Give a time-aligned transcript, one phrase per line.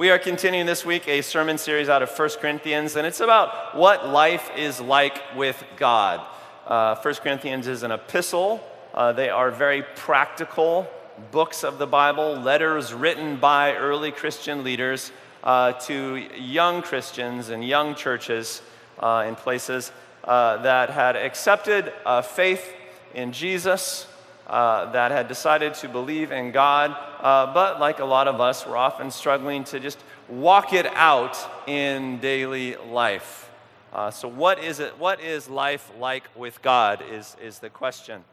[0.00, 3.76] We are continuing this week a sermon series out of 1 Corinthians, and it's about
[3.76, 6.26] what life is like with God.
[6.66, 10.88] Uh, 1 Corinthians is an epistle, uh, they are very practical
[11.30, 15.12] books of the Bible, letters written by early Christian leaders
[15.44, 18.62] uh, to young Christians and young churches
[19.00, 19.92] uh, in places
[20.24, 22.72] uh, that had accepted uh, faith
[23.12, 24.06] in Jesus,
[24.46, 28.66] uh, that had decided to believe in God, uh, but like a lot of us,
[28.66, 29.98] we're often struggling to just
[30.28, 33.50] walk it out in daily life.
[33.92, 34.98] Uh, so, what is it?
[34.98, 37.02] What is life like with God?
[37.10, 38.24] Is is the question.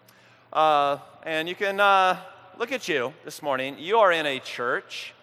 [0.53, 2.17] Uh, and you can uh,
[2.57, 3.75] look at you this morning.
[3.77, 5.13] You are in a church.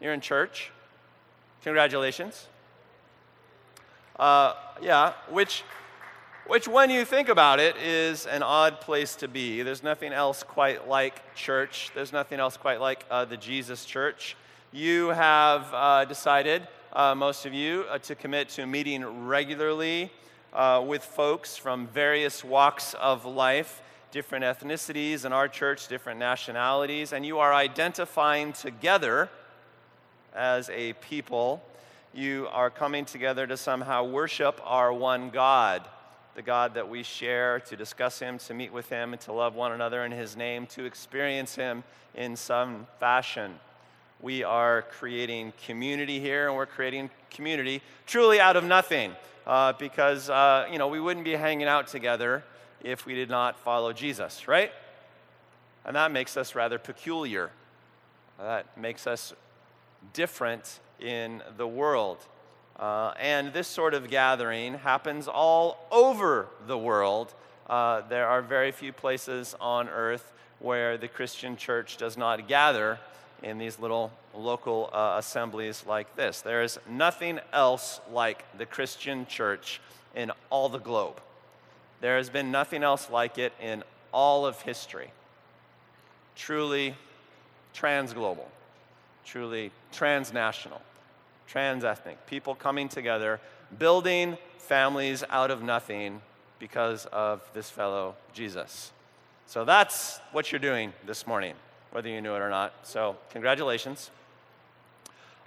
[0.00, 0.72] You're in church.
[1.62, 2.48] Congratulations.
[4.18, 5.62] Uh, yeah, which
[6.50, 9.62] which, when you think about it, is an odd place to be.
[9.62, 14.36] There's nothing else quite like church, there's nothing else quite like uh, the Jesus church.
[14.72, 20.10] You have uh, decided, uh, most of you, uh, to commit to meeting regularly
[20.52, 23.80] uh, with folks from various walks of life,
[24.10, 29.28] different ethnicities in our church, different nationalities, and you are identifying together
[30.34, 31.62] as a people.
[32.12, 35.86] You are coming together to somehow worship our one God
[36.34, 39.54] the God that we share, to discuss Him, to meet with Him, and to love
[39.54, 41.82] one another in His name, to experience Him
[42.14, 43.54] in some fashion.
[44.20, 49.12] We are creating community here, and we're creating community truly out of nothing
[49.46, 52.44] uh, because, uh, you know, we wouldn't be hanging out together
[52.82, 54.72] if we did not follow Jesus, right?
[55.84, 57.50] And that makes us rather peculiar.
[58.38, 59.34] That makes us
[60.12, 62.18] different in the world.
[62.80, 67.34] Uh, and this sort of gathering happens all over the world.
[67.68, 72.98] Uh, there are very few places on earth where the Christian church does not gather
[73.42, 76.40] in these little local uh, assemblies like this.
[76.40, 79.78] There is nothing else like the Christian church
[80.14, 81.20] in all the globe.
[82.00, 85.12] There has been nothing else like it in all of history.
[86.34, 86.94] Truly
[87.74, 88.46] transglobal,
[89.26, 90.80] truly transnational
[91.50, 93.40] transethnic, people coming together,
[93.76, 96.22] building families out of nothing
[96.60, 98.92] because of this fellow Jesus.
[99.46, 101.54] So that's what you're doing this morning,
[101.90, 102.72] whether you knew it or not.
[102.84, 104.12] So, congratulations.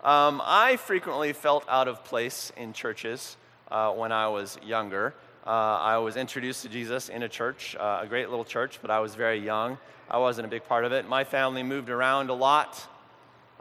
[0.03, 3.38] Um, I frequently felt out of place in churches
[3.72, 5.13] uh, when I was younger.
[5.47, 8.92] Uh, I was introduced to Jesus in a church, uh, a great little church, but
[8.92, 9.78] I was very young.
[10.12, 11.08] I wasn't a big part of it.
[11.08, 12.86] My family moved around a lot,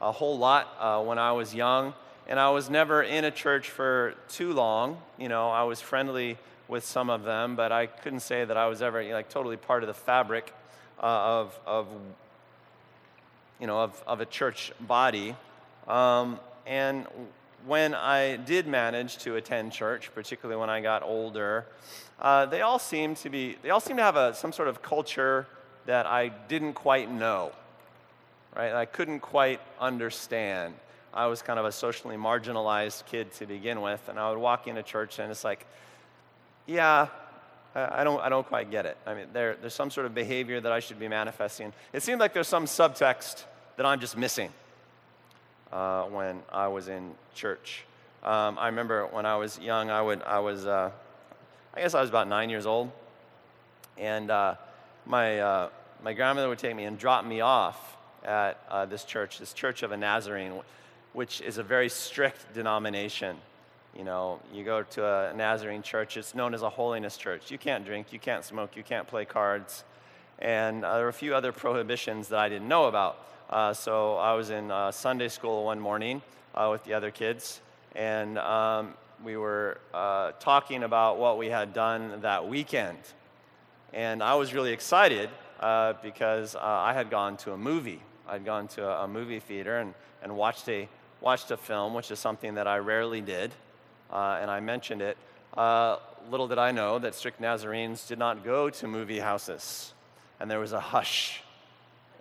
[0.01, 1.95] a whole lot, uh, when I was young
[2.29, 4.99] and I was never in a church for too long.
[5.19, 6.39] You know, I was friendly
[6.69, 9.83] with some of them, but I couldn't say that I was ever like totally part
[9.83, 10.55] of the fabric
[11.03, 11.89] uh, of, of,
[13.61, 15.37] you know, of, of a church body.
[15.89, 17.07] Um, and
[17.67, 21.67] when I did manage to attend church, particularly when I got older,
[22.21, 24.83] uh, they all seemed to be, they all seemed to have a, some sort of
[24.83, 25.47] culture
[25.87, 27.53] that I didn't quite know,
[28.57, 28.73] right?
[28.73, 30.75] I couldn't quite understand.
[31.15, 34.67] I was kind of a socially marginalized kid to begin with, and I would walk
[34.67, 35.67] into church and it's like,
[36.67, 37.09] yeah,
[37.75, 38.97] I don't, I don't quite get it.
[39.07, 41.73] I mean, there, there's some sort of behavior that I should be manifesting.
[41.93, 43.45] It seemed like there's some subtext
[43.77, 44.51] that I'm just missing
[45.73, 47.85] uh, when I was in church.
[48.23, 50.91] Um, I remember when I was young, I, would, I was, uh,
[51.75, 52.93] I guess I was about nine years old,
[53.99, 54.55] and uh,
[55.07, 55.69] my, uh,
[56.05, 59.83] my grandmother would take me and drop me off at uh, this church, this Church
[59.83, 60.61] of a Nazarene
[61.13, 63.37] which is a very strict denomination.
[63.97, 67.51] You know, you go to a Nazarene church, it's known as a holiness church.
[67.51, 69.85] You can't drink, you can't smoke, you can't play cards.
[70.39, 73.19] And uh, there are a few other prohibitions that I didn't know about.
[73.51, 76.23] Uh, so I was in uh, Sunday school one morning
[76.55, 77.61] uh, with the other kids,
[77.95, 82.99] and um, we were uh, talking about what we had done that weekend.
[83.93, 85.29] And I was really excited
[85.61, 88.01] uh, because I had gone to a movie.
[88.27, 89.93] I'd gone to a, a movie theater and,
[90.23, 90.89] and watched a
[91.23, 93.53] watched a film, which is something that I rarely did,
[94.13, 95.17] uh, and I mentioned it.
[95.57, 95.97] Uh,
[96.31, 99.95] little did I know that strict Nazarenes did not go to movie houses,
[100.41, 101.43] and there was a hush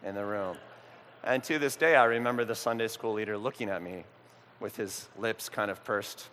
[0.03, 0.57] in the room.
[1.23, 4.05] And to this day, I remember the Sunday school leader looking at me
[4.59, 6.27] with his lips kind of pursed.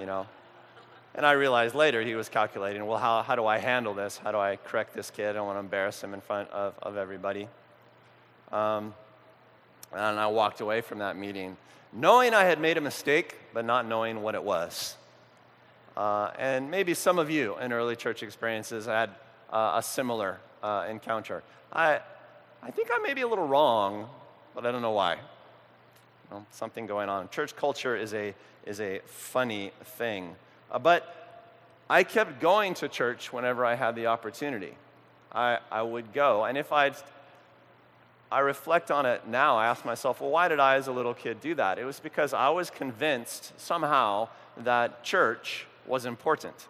[0.00, 0.26] You know?
[1.14, 4.16] And I realized later he was calculating, well, how, how do I handle this?
[4.16, 5.28] How do I correct this kid?
[5.28, 7.48] I don't want to embarrass him in front of, of everybody.
[8.50, 8.94] Um,
[9.94, 11.56] and I walked away from that meeting
[11.92, 14.96] knowing I had made a mistake, but not knowing what it was.
[15.96, 19.10] Uh, and maybe some of you in early church experiences had
[19.52, 21.42] uh, a similar uh, encounter.
[21.72, 22.00] I,
[22.62, 24.08] I think I may be a little wrong,
[24.54, 25.18] but I don't know why.
[26.50, 27.28] Something going on.
[27.28, 28.34] Church culture is a,
[28.64, 30.34] is a funny thing.
[30.70, 31.50] Uh, but
[31.90, 34.74] I kept going to church whenever I had the opportunity.
[35.30, 36.44] I, I would go.
[36.44, 36.96] And if I'd
[38.32, 41.12] I reflect on it now, I ask myself, well, why did I as a little
[41.12, 41.78] kid do that?
[41.78, 46.68] It was because I was convinced somehow that church was important,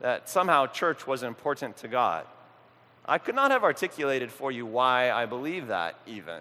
[0.00, 2.24] that somehow church was important to God.
[3.04, 6.40] I could not have articulated for you why I believe that, even.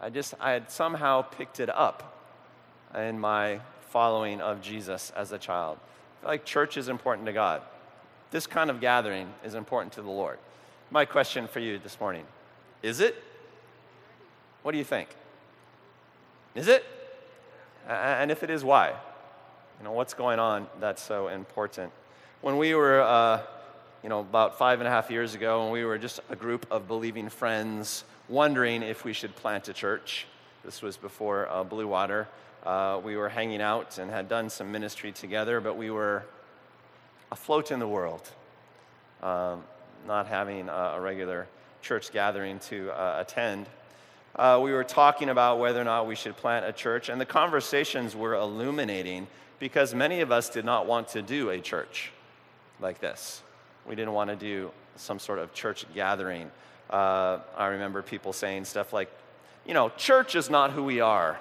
[0.00, 2.16] I just, I had somehow picked it up
[2.94, 3.58] in my
[3.88, 5.78] following of Jesus as a child.
[6.22, 7.62] Like church is important to God.
[8.30, 10.38] This kind of gathering is important to the Lord.
[10.92, 12.24] My question for you this morning
[12.84, 13.16] is it?
[14.62, 15.08] What do you think?
[16.54, 16.84] Is it?
[17.88, 18.90] And if it is, why?
[19.78, 21.92] You know, what's going on that's so important?
[22.42, 23.40] When we were, uh,
[24.02, 26.66] you know, about five and a half years ago, when we were just a group
[26.70, 30.26] of believing friends wondering if we should plant a church,
[30.62, 32.28] this was before uh, Blue Water.
[32.66, 36.22] Uh, we were hanging out and had done some ministry together, but we were
[37.32, 38.30] afloat in the world,
[39.22, 39.64] um,
[40.06, 41.46] not having a, a regular
[41.84, 43.66] church gathering to uh, attend,
[44.36, 47.26] uh, we were talking about whether or not we should plant a church, and the
[47.26, 49.28] conversations were illuminating
[49.60, 52.10] because many of us did not want to do a church
[52.80, 53.42] like this.
[53.86, 56.50] We didn't want to do some sort of church gathering.
[56.88, 59.10] Uh, I remember people saying stuff like,
[59.66, 61.38] you know, church is not who we are.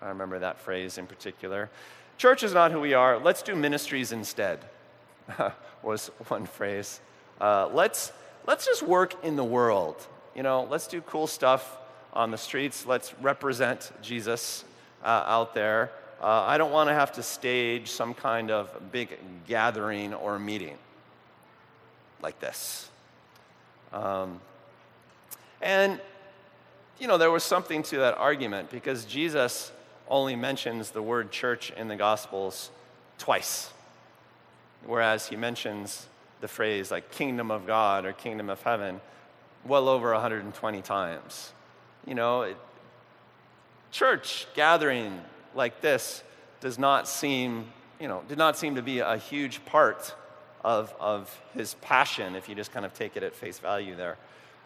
[0.00, 1.70] I remember that phrase in particular.
[2.18, 3.18] Church is not who we are.
[3.18, 4.58] Let's do ministries instead,
[5.82, 7.00] was one phrase.
[7.40, 8.12] Uh, let's
[8.46, 10.06] let's just work in the world.
[10.34, 11.78] You know, let's do cool stuff
[12.12, 12.86] on the streets.
[12.86, 14.64] Let's represent Jesus
[15.04, 15.90] uh, out there.
[16.20, 20.78] Uh, I don't want to have to stage some kind of big gathering or meeting
[22.22, 22.88] like this.
[23.92, 24.40] Um,
[25.60, 26.00] and,
[26.98, 29.72] you know, there was something to that argument because Jesus
[30.08, 32.70] only mentions the word church in the Gospels
[33.18, 33.70] twice,
[34.84, 36.06] whereas he mentions
[36.40, 39.00] the phrase like kingdom of God or kingdom of heaven
[39.64, 41.52] well over 120 times.
[42.06, 42.56] You know, it,
[43.90, 45.20] church gathering
[45.54, 46.22] like this
[46.60, 47.66] does not seem,
[48.00, 50.14] you know, did not seem to be a huge part
[50.64, 54.16] of, of his passion if you just kind of take it at face value there.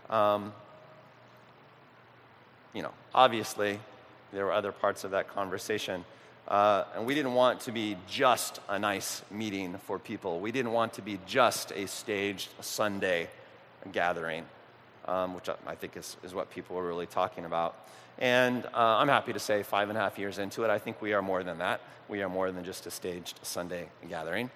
[0.08, 0.52] Um,
[2.74, 3.80] you know, obviously,
[4.32, 6.04] there were other parts of that conversation.
[6.50, 10.40] Uh, and we didn't want to be just a nice meeting for people.
[10.40, 13.28] We didn't want to be just a staged Sunday
[13.92, 14.44] gathering,
[15.06, 17.76] um, which I think is, is what people were really talking about.
[18.18, 21.00] And uh, I'm happy to say, five and a half years into it, I think
[21.00, 21.80] we are more than that.
[22.08, 24.50] We are more than just a staged Sunday gathering.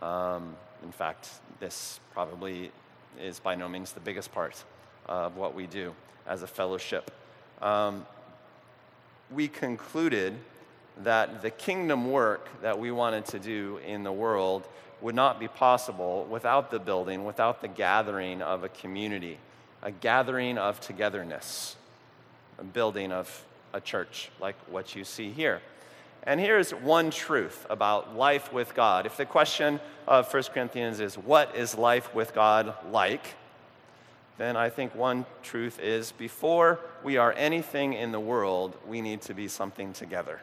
[0.00, 2.72] Um, in fact, this probably
[3.20, 4.64] is by no means the biggest part
[5.06, 5.94] of what we do
[6.26, 7.12] as a fellowship.
[7.62, 8.04] Um,
[9.30, 10.34] we concluded
[11.02, 14.66] that the kingdom work that we wanted to do in the world
[15.00, 19.38] would not be possible without the building, without the gathering of a community,
[19.82, 21.76] a gathering of togetherness,
[22.58, 23.44] a building of
[23.74, 25.60] a church like what you see here.
[26.22, 29.06] And here's one truth about life with God.
[29.06, 29.78] If the question
[30.08, 33.34] of 1 Corinthians is, What is life with God like?
[34.38, 39.22] then I think one truth is before we are anything in the world, we need
[39.22, 40.40] to be something together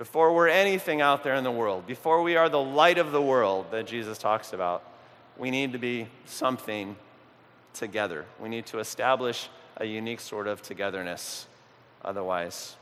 [0.00, 3.20] before we're anything out there in the world, before we are the light of the
[3.20, 4.82] world that Jesus talks about,
[5.36, 6.96] we need to be something
[7.74, 8.24] together.
[8.40, 11.46] We need to establish a unique sort of togetherness.
[12.02, 12.76] Otherwise,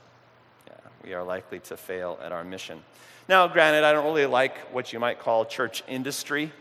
[0.68, 2.84] yeah, we are likely to fail at our mission.
[3.28, 6.52] Now, granted, I don't really like what you might call church industry.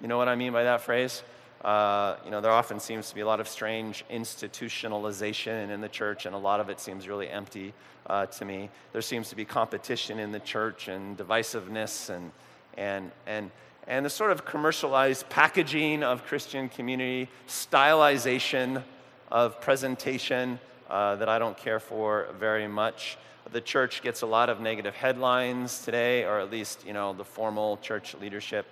[0.00, 1.22] You know what I mean by that phrase?
[1.66, 5.88] Uh, you know, there often seems to be a lot of strange institutionalization in the
[5.88, 7.74] church, and a lot of it seems really empty
[8.06, 8.70] uh, to me.
[8.92, 12.30] There seems to be competition in the church and divisiveness and,
[12.78, 13.50] and, and,
[13.88, 18.84] and the sort of commercialized packaging of Christian community, stylization
[19.32, 23.18] of presentation uh, that I don't care for very much.
[23.50, 27.24] The church gets a lot of negative headlines today, or at least, you know, the
[27.24, 28.66] formal church leadership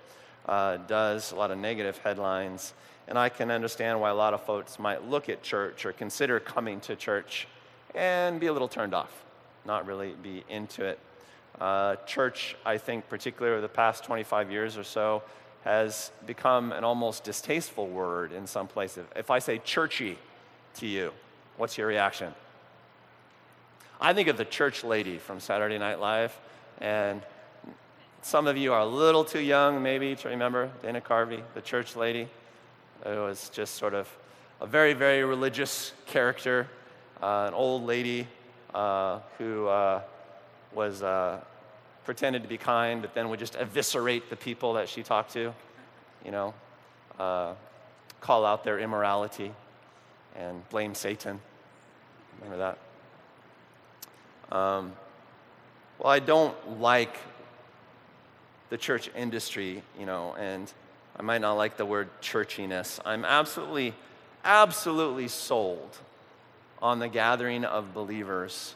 [0.46, 2.74] uh, does, a lot of negative headlines.
[3.06, 6.40] And I can understand why a lot of folks might look at church or consider
[6.40, 7.46] coming to church
[7.94, 9.24] and be a little turned off,
[9.64, 10.98] not really be into it.
[11.60, 15.22] Uh, church, I think, particularly over the past 25 years or so,
[15.64, 19.06] has become an almost distasteful word in some places.
[19.16, 20.18] If I say churchy
[20.76, 21.12] to you,
[21.56, 22.34] what's your reaction?
[24.00, 26.36] I think of the church lady from Saturday Night Live,
[26.80, 27.22] and
[28.24, 31.94] some of you are a little too young, maybe, to remember Dana Carvey, the church
[31.94, 32.26] lady.
[33.04, 34.08] It was just sort of
[34.62, 36.66] a very, very religious character.
[37.22, 38.26] uh, an old lady
[38.74, 40.00] uh, who uh,
[40.74, 41.40] was uh,
[42.04, 45.54] pretended to be kind, but then would just eviscerate the people that she talked to,
[46.24, 46.54] you know,
[47.18, 47.54] uh,
[48.20, 49.52] call out their immorality
[50.36, 51.40] and blame Satan.
[52.42, 52.76] Remember
[54.50, 54.54] that?
[54.54, 54.92] Um,
[55.98, 57.16] well, I don't like
[58.74, 60.72] the church industry, you know, and
[61.16, 62.98] I might not like the word churchiness.
[63.04, 63.94] I'm absolutely,
[64.44, 65.96] absolutely sold
[66.82, 68.74] on the gathering of believers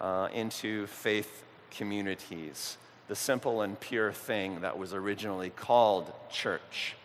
[0.00, 6.96] uh, into faith communities, the simple and pure thing that was originally called church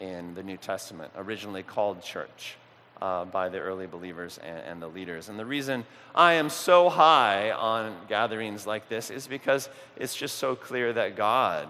[0.00, 2.56] in the New Testament, originally called church.
[3.02, 5.28] Uh, by the early believers and, and, the leaders.
[5.28, 5.84] And the reason
[6.14, 11.14] I am so high on gatherings like this is because it's just so clear that
[11.14, 11.68] God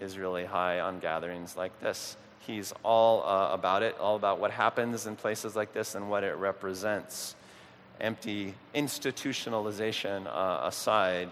[0.00, 2.16] is really high on gatherings like this.
[2.40, 6.24] He's all uh, about it, all about what happens in places like this and what
[6.24, 7.36] it represents.
[8.00, 11.30] Empty institutionalization uh, aside,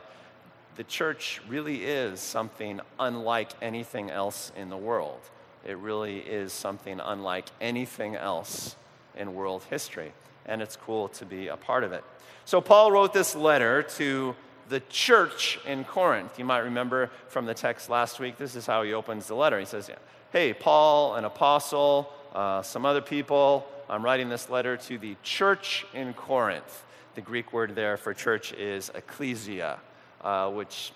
[0.76, 5.18] the church really is something unlike anything else in the world.
[5.66, 8.76] It really is something unlike anything else
[9.16, 10.12] in world history,
[10.46, 12.04] and it's cool to be a part of it.
[12.44, 14.34] So, Paul wrote this letter to
[14.68, 16.38] the church in Corinth.
[16.38, 19.58] You might remember from the text last week, this is how he opens the letter.
[19.58, 19.90] He says,
[20.32, 25.86] Hey, Paul, an apostle, uh, some other people, I'm writing this letter to the church
[25.94, 26.84] in Corinth.
[27.14, 29.78] The Greek word there for church is ecclesia,
[30.20, 30.92] uh, which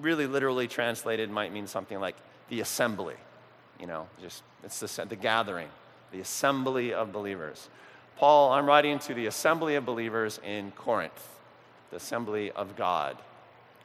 [0.00, 2.16] really literally translated might mean something like
[2.48, 3.16] the assembly.
[3.80, 5.68] You know, just it's the, the gathering,
[6.16, 7.68] the assembly of believers.
[8.16, 11.28] Paul, I'm writing to the assembly of believers in Corinth
[11.90, 13.16] the assembly of God,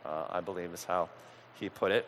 [0.05, 1.09] uh, I believe is how
[1.59, 2.07] he put it.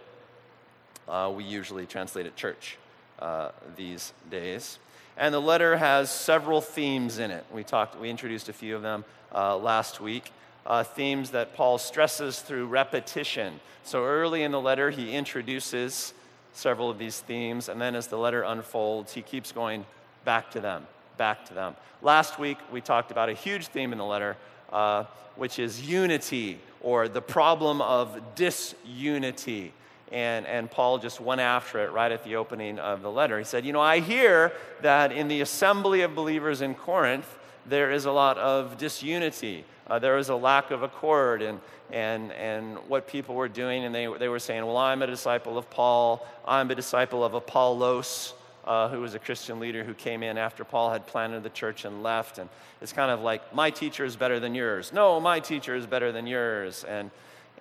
[1.08, 2.77] Uh, we usually translate it church
[3.20, 4.80] uh, these days.
[5.18, 7.46] And the letter has several themes in it.
[7.53, 10.32] We talked, we introduced a few of them uh, last week.
[10.65, 13.60] Uh, themes that Paul stresses through repetition.
[13.84, 16.13] So early in the letter, he introduces
[16.53, 19.86] several of these themes, and then as the letter unfolds, he keeps going
[20.25, 20.86] back to them,
[21.18, 21.75] back to them.
[22.01, 24.36] Last week, we talked about a huge theme in the letter,
[24.72, 29.74] uh, which is unity or the problem of disunity.
[30.12, 33.39] And, and Paul just went after it right at the opening of the letter.
[33.39, 34.51] He said, You know, I hear
[34.82, 39.65] that in the assembly of believers in Corinth, there is a lot of disunity.
[39.88, 41.60] Uh, a lack of accord and,
[41.92, 43.86] and, and what people were doing.
[43.86, 47.34] And they, they were saying, Well, I'm a disciple of Paul, I'm a disciple of
[47.34, 48.34] Apollos
[48.65, 51.86] uh, who was a Christian leader who came in after Paul had planted the church
[51.86, 52.38] and left.
[52.38, 52.50] And
[52.82, 54.93] it's kind of like, my teacher is better than yours.
[54.93, 56.84] No, my teacher is better than yours.
[56.84, 57.12] And,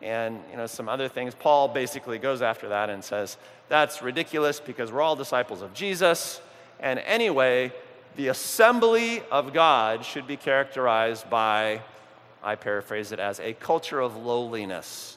[0.00, 1.34] and you know, some other things.
[1.34, 3.36] Paul basically goes after that and says,
[3.68, 6.40] that's ridiculous because we're all disciples of Jesus.
[6.78, 7.72] And anyway,
[8.16, 11.80] the assembly of God should be characterized by,
[12.42, 15.16] I paraphrase it as, a culture of lowliness.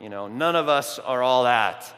[0.00, 1.92] You know, none of us are all that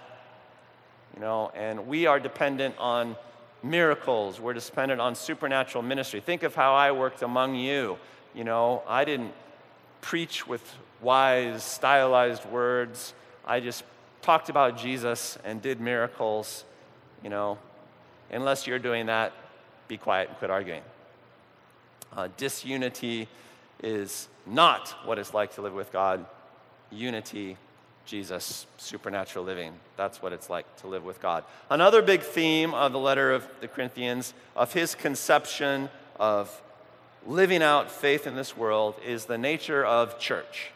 [1.14, 3.16] you know, and we are dependent on
[3.62, 4.40] miracles.
[4.40, 6.20] We're dependent on supernatural ministry.
[6.20, 7.98] Think of how I worked among you.
[8.34, 9.32] You know, I didn't
[10.00, 10.62] preach with
[11.00, 13.14] wise, stylized words.
[13.44, 13.84] I just
[14.22, 16.64] talked about Jesus and did miracles.
[17.22, 17.58] You know,
[18.30, 19.32] unless you're doing that,
[19.88, 20.82] be quiet and quit arguing.
[22.16, 23.28] Uh, disunity
[23.82, 26.24] is not what it's like to live with God.
[26.90, 27.56] Unity
[28.10, 29.72] Jesus, supernatural living.
[29.96, 31.44] That's what it's like to live with God.
[31.70, 35.88] Another big theme of the letter of the Corinthians, of his conception
[36.18, 36.60] of
[37.24, 40.72] living out faith in this world, is the nature of church,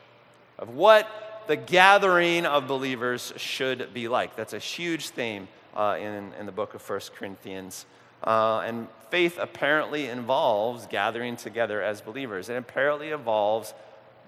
[0.61, 4.37] of what the gathering of believers should be like.
[4.37, 7.85] That's a huge theme uh, in, in the book of First Corinthians.
[8.23, 12.49] Uh, and faith apparently involves gathering together as believers.
[12.49, 13.75] It apparently involves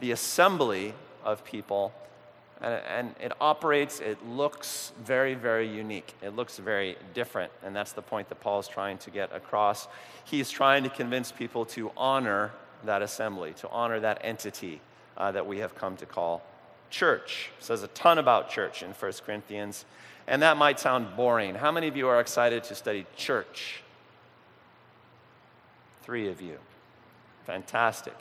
[0.00, 0.92] the assembly
[1.24, 1.92] of people
[2.60, 6.14] and, it operates, it looks very, very unique.
[6.22, 7.52] It looks very different.
[7.64, 9.88] And that's the point that Paul is trying to get across.
[10.24, 12.52] He's trying to convince people to honor
[12.84, 14.80] that assembly, to honor that entity
[15.16, 16.42] uh, that we have come to call
[16.90, 17.50] church.
[17.58, 19.84] It says a ton about church in 1 Corinthians.
[20.26, 21.54] And that might sound boring.
[21.54, 23.82] How many of you are excited to study church?
[26.02, 26.58] Three of you.
[27.44, 28.16] Fantastic.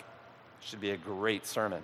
[0.60, 1.82] Should be a great sermon.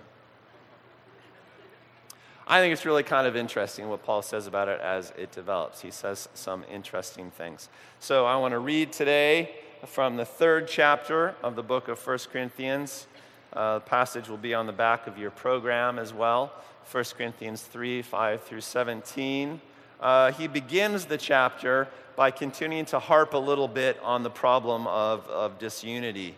[2.52, 5.80] I think it's really kind of interesting what Paul says about it as it develops.
[5.80, 7.70] He says some interesting things.
[7.98, 9.54] So I want to read today
[9.86, 13.06] from the third chapter of the book of 1 Corinthians.
[13.54, 16.52] Uh, the passage will be on the back of your program as well
[16.90, 19.58] 1 Corinthians 3 5 through 17.
[19.98, 24.86] Uh, he begins the chapter by continuing to harp a little bit on the problem
[24.88, 26.34] of, of disunity.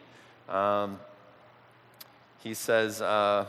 [0.49, 1.01] Um,
[2.39, 3.47] he says, uh,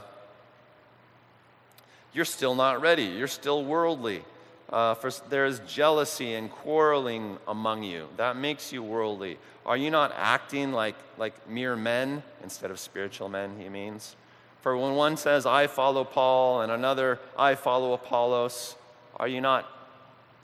[2.15, 3.03] You're still not ready.
[3.03, 4.23] You're still worldly.
[4.69, 8.07] Uh, for there is jealousy and quarreling among you.
[8.15, 9.37] That makes you worldly.
[9.65, 14.15] Are you not acting like, like mere men instead of spiritual men, he means?
[14.61, 18.77] For when one says, I follow Paul, and another, I follow Apollos,
[19.17, 19.69] are you not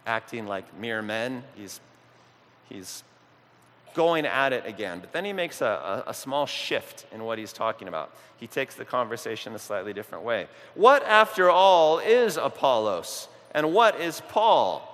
[0.06, 1.44] acting like mere men?
[1.56, 1.80] He's,
[2.68, 3.04] he's
[3.94, 5.00] going at it again.
[5.00, 8.12] But then he makes a, a, a, small shift in what he's talking about.
[8.38, 10.48] He takes the conversation a slightly different way.
[10.76, 13.28] What, after all, is Apollos?
[13.54, 14.88] And what is Paul?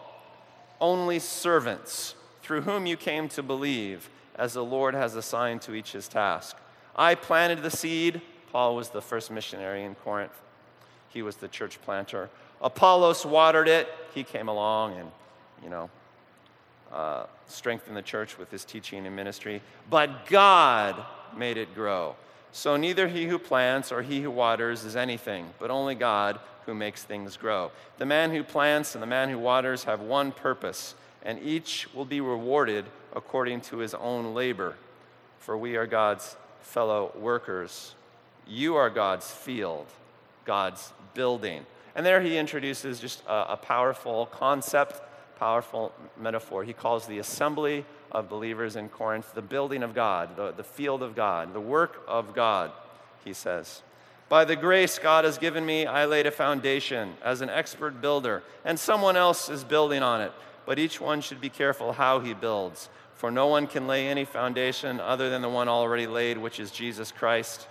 [0.82, 5.92] Only servants through whom you came to believe, as the Lord has assigned to each
[5.92, 6.56] his task.
[6.96, 8.22] I planted the seed.
[8.52, 10.40] Paul was the first missionary in Corinth,
[11.10, 12.30] he was the church planter.
[12.62, 13.88] Apollos watered it.
[14.14, 15.12] He came along and,
[15.64, 15.90] you know,
[16.92, 19.62] uh, strengthened the church with his teaching and ministry.
[19.90, 21.04] But God
[21.36, 22.16] made it grow.
[22.52, 26.74] So neither he who plants or he who waters is anything, but only God who
[26.74, 27.72] makes things grow.
[27.98, 32.06] The man who plants and the man who waters have one purpose, and each will
[32.06, 34.76] be rewarded according to his own labor.
[35.40, 37.96] For we are God's fellow workers.
[38.46, 39.86] You are God's field,
[40.46, 41.66] God's building.
[41.96, 45.02] And there he introduces just a, a powerful concept,
[45.38, 46.64] powerful metaphor.
[46.64, 51.04] He calls the assembly of believers in Corinth the building of God, the, the field
[51.04, 52.72] of God, the work of God,
[53.24, 53.82] he says.
[54.30, 58.44] By the grace God has given me, I laid a foundation as an expert builder,
[58.66, 60.34] and someone else is building on it.
[60.66, 64.26] But each one should be careful how he builds, for no one can lay any
[64.26, 67.68] foundation other than the one already laid, which is Jesus Christ.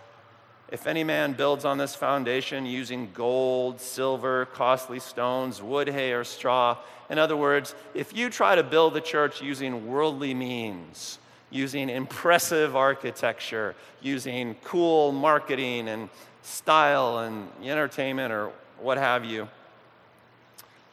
[0.71, 6.25] If any man builds on this foundation using gold, silver, costly stones, wood, hay, or
[6.25, 11.19] straw, in other words, if you try to build the church using worldly means,
[11.51, 16.09] using impressive architecture, using cool marketing and
[16.43, 19.49] style and entertainment or what have you.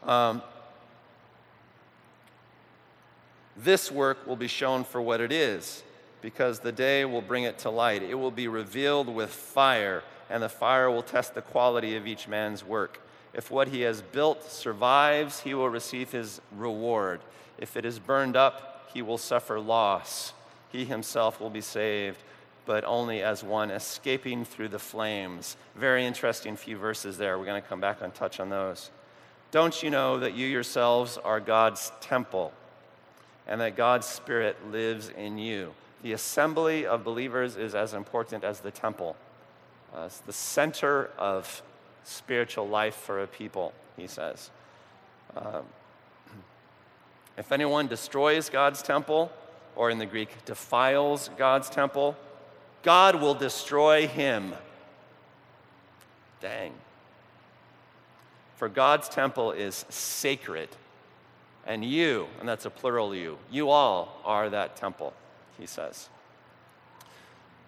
[0.04, 0.42] Um,
[3.58, 5.84] this work will be shown for what it is,
[6.24, 8.02] because the day will bring it to light.
[8.02, 12.28] It will be revealed with fire, and the fire will test the quality of each
[12.28, 13.00] man's work.
[13.36, 17.22] If what he has built survives, he will receive his reward.
[17.60, 20.34] If it is burned up, he will suffer loss.
[20.72, 22.18] He himself will be saved
[22.66, 25.58] but only as one escaping through the flames.
[25.76, 27.38] Very interesting few verses there.
[27.38, 28.90] We're going to come back and touch on those.
[29.52, 32.54] Don't you know that you yourselves are God's temple
[33.48, 35.74] and that God's Spirit lives in you?
[36.04, 39.16] The assembly of believers is as important as the temple.
[39.96, 41.64] Uh, it's the center of
[42.04, 44.52] spiritual life for a people, he says.
[45.36, 45.64] Um,
[47.38, 49.32] if anyone destroys God's temple,
[49.76, 52.18] or in the Greek, defiles God's temple,
[52.84, 54.54] God will destroy him.
[56.42, 56.74] Dang.
[58.58, 60.70] For God's temple is sacred,
[61.66, 65.14] and you, and that's a plural you, you all are that temple,
[65.60, 66.10] he says.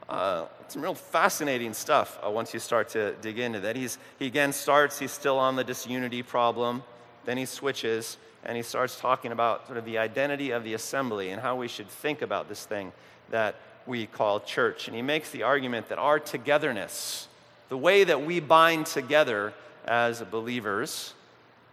[0.07, 3.75] Uh, some real fascinating stuff uh, once you start to dig into that.
[3.75, 6.83] He's, he again starts, he's still on the disunity problem,
[7.25, 11.31] then he switches, and he starts talking about sort of the identity of the assembly
[11.31, 12.91] and how we should think about this thing
[13.31, 13.55] that
[13.87, 14.87] we call church.
[14.87, 17.27] And he makes the argument that our togetherness,
[17.69, 19.53] the way that we bind together
[19.85, 21.15] as believers,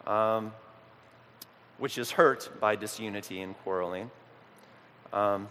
[0.07, 0.53] um,
[1.77, 4.11] which is hurt by disunity and quarreling,
[5.13, 5.49] um,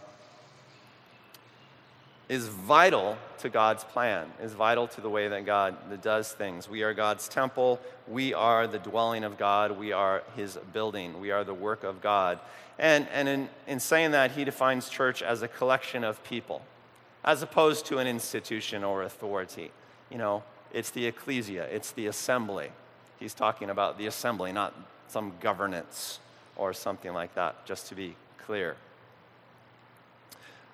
[2.32, 6.70] is vital to God's plan, is vital to the way that God does things.
[6.70, 7.78] We are God's temple.
[8.08, 9.78] We are the dwelling of God.
[9.78, 11.20] We are his building.
[11.20, 12.40] We are the work of God.
[12.80, 16.62] And, and in, in saying that, he defines church as a collection of people,
[17.26, 19.72] as opposed to an institution or authority.
[20.10, 22.70] You know, it's the ecclesia, it's the assembly.
[23.20, 24.74] He's talking about the assembly, not
[25.10, 26.20] some governance
[26.56, 28.78] or something like that, just to be clear.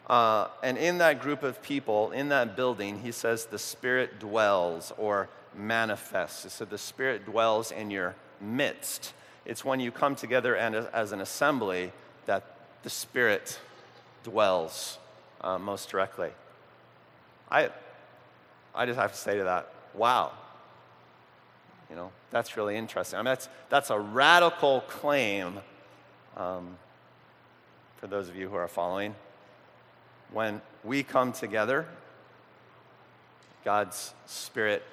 [0.07, 4.93] Uh, and in that group of people, in that building, he says the Spirit dwells
[4.97, 6.53] or manifests.
[6.53, 9.13] So the Spirit dwells in your midst.
[9.45, 11.91] It's when you come together and as an assembly
[12.25, 12.43] that
[12.83, 13.59] the Spirit
[14.23, 14.97] dwells
[15.41, 16.29] uh, most directly.
[17.51, 17.69] I,
[18.73, 20.31] I just have to say to that, wow.
[21.89, 23.17] You know, that's really interesting.
[23.17, 25.59] I mean, that's, that's a radical claim
[26.37, 26.77] um,
[27.97, 29.15] for those of you who are following.
[30.31, 31.85] When we come together,
[33.63, 34.83] God's Spirit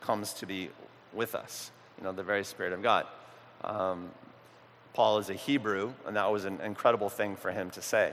[0.00, 0.70] comes to be
[1.12, 3.06] with us, you know, the very Spirit of God.
[3.64, 4.10] Um,
[4.94, 8.12] Paul is a Hebrew, and that was an incredible thing for him to say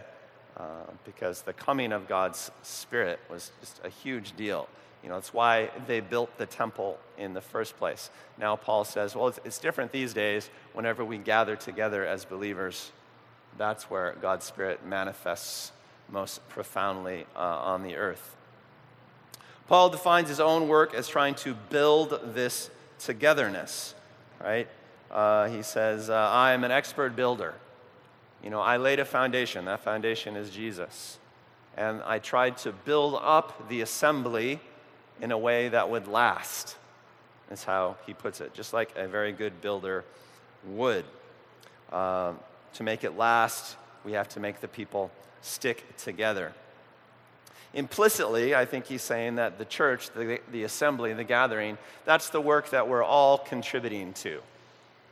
[0.58, 0.64] uh,
[1.06, 4.68] because the coming of God's Spirit was just a huge deal
[5.06, 8.10] You know, it's why they built the temple in the first place.
[8.40, 12.92] Now, Paul says, well, it's, it's different these days whenever we gather together as believers.
[13.56, 15.72] That's where God's Spirit manifests
[16.10, 18.36] most profoundly uh, on the earth.
[19.68, 23.96] Paul defines his own work as trying to build this togetherness,
[24.44, 24.68] right?
[25.10, 27.56] Uh, he says, uh, I am an expert builder.
[28.44, 29.66] You know, I laid a foundation.
[29.66, 31.18] That foundation is Jesus.
[31.78, 34.60] And I tried to build up the assembly
[35.20, 36.78] in a way that would last.
[37.50, 40.06] is how he puts it, just like a very good builder
[40.66, 41.06] would.
[41.92, 42.34] Uh,
[42.74, 46.54] to make it last, we have to make the people stick together.
[47.74, 52.40] Implicitly, I think he's saying that the church, the, the assembly, the gathering, that's the
[52.40, 54.40] work that we're all contributing to,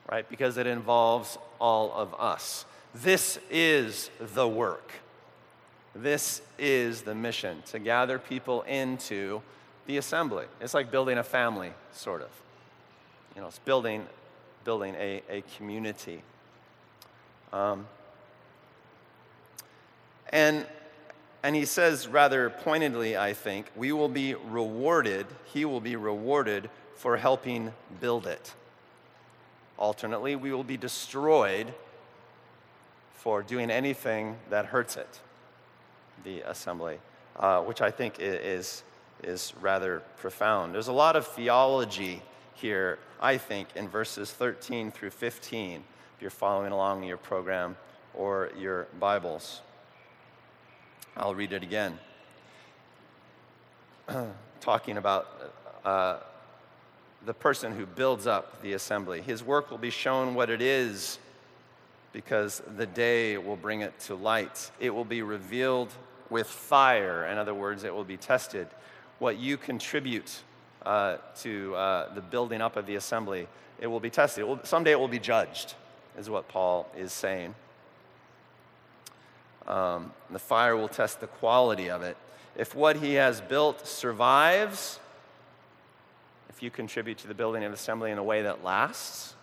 [0.10, 0.30] right?
[0.30, 2.66] Because it involves all of us.
[2.96, 4.92] This is the work.
[5.96, 9.42] This is the mission to gather people into
[9.86, 10.46] the assembly.
[10.62, 12.30] It's like building a family, sort of.
[13.36, 14.06] You know, it's building,
[14.64, 16.22] building a, a community.
[17.52, 17.88] Um,
[20.34, 20.66] and,
[21.44, 26.72] and he says rather pointedly, I think, we will be rewarded, he will be rewarded
[26.96, 28.54] for helping build it.
[29.78, 31.72] Alternately, we will be destroyed
[33.14, 35.20] for doing anything that hurts it,
[36.24, 36.98] the assembly,
[37.38, 38.84] uh, which I think is,
[39.24, 40.74] is rather profound.
[40.74, 42.24] There's a lot of theology
[42.56, 45.84] here, I think, in verses 13 through 15,
[46.16, 47.78] if you're following along in your program
[48.16, 49.62] or your Bibles.
[51.16, 52.00] I'll read it again.
[54.62, 55.28] Talking about
[55.86, 56.18] uh,
[57.26, 59.22] the person who builds up the assembly.
[59.22, 61.20] His work will be shown what it is
[62.12, 64.72] because the day will bring it to light.
[64.80, 65.90] It will be revealed
[66.30, 67.26] with fire.
[67.26, 68.68] In other words, it will be tested.
[69.20, 70.42] What you contribute
[70.86, 73.48] uh, to uh, the building up of the assembly,
[73.80, 74.42] it will be tested.
[74.42, 75.76] It will, someday it will be judged,
[76.18, 77.56] is what Paul is saying.
[79.68, 82.18] Um, the fire will test the quality of it.
[82.56, 85.00] If what he has built survives,
[86.50, 89.34] if you contribute to the building of assembly in a way that lasts,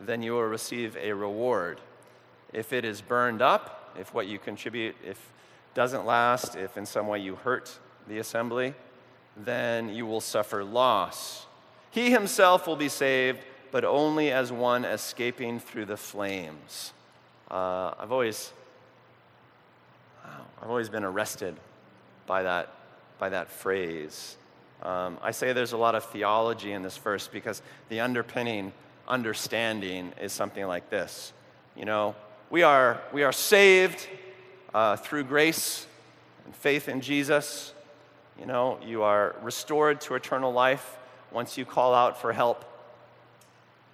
[0.00, 1.80] then you will receive a reward.
[2.52, 5.32] If it is burned up, if what you contribute if
[5.74, 7.78] doesn't last, if in some way you hurt
[8.08, 8.74] the assembly,
[9.36, 11.46] then you will suffer loss.
[11.90, 16.92] He himself will be saved, but only as one escaping through the flames.
[17.50, 18.52] Uh, I've always
[20.60, 21.56] I've always been arrested
[22.26, 22.72] by that,
[23.18, 24.36] by that phrase.
[24.82, 28.72] Um, I say there's a lot of theology in this verse because the underpinning
[29.06, 31.32] understanding is something like this.
[31.76, 32.14] You know,
[32.50, 34.06] we are, we are saved
[34.74, 35.86] uh, through grace
[36.44, 37.72] and faith in Jesus.
[38.38, 40.96] You know, you are restored to eternal life
[41.32, 42.64] once you call out for help,